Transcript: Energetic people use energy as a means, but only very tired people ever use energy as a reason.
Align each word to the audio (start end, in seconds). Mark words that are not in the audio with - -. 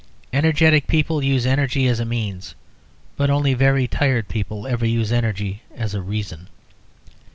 Energetic 0.33 0.87
people 0.87 1.23
use 1.23 1.45
energy 1.45 1.85
as 1.87 1.99
a 1.99 2.05
means, 2.05 2.55
but 3.17 3.29
only 3.29 3.53
very 3.53 3.87
tired 3.87 4.27
people 4.27 4.65
ever 4.65 4.83
use 4.87 5.11
energy 5.11 5.61
as 5.75 5.93
a 5.93 6.01
reason. 6.01 6.47